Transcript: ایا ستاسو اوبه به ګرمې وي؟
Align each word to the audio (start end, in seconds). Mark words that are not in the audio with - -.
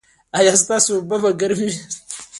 ایا 0.37 0.53
ستاسو 0.63 0.89
اوبه 0.97 1.17
به 1.23 1.29
ګرمې 1.39 1.65
وي؟ 1.69 1.75